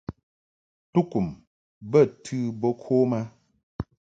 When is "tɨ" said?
2.23-2.37